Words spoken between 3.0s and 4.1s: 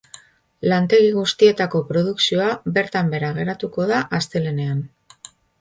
behera geratuko da